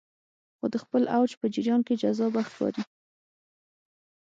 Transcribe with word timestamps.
خو 0.57 0.65
د 0.73 0.75
خپل 0.83 1.03
اوج 1.17 1.31
په 1.39 1.45
جریان 1.53 1.81
کې 1.87 1.99
جذابه 2.01 2.41
ښکاري 2.49 2.83